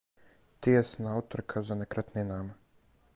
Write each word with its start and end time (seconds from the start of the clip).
Тијесна 0.67 1.13
утрка 1.21 1.63
за 1.67 1.77
некретнинама 1.83 2.57